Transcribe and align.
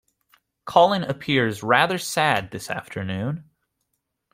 Colin 0.65 1.03
appears 1.03 1.61
rather 1.61 1.99
sad 1.99 2.49
this 2.49 2.71
afternoon 2.71 3.47